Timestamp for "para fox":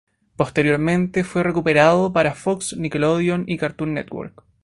2.11-2.75